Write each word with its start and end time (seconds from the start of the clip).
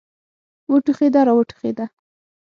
وټوخېده 0.71 1.21
را 1.27 1.33
وټوخېده. 1.37 1.85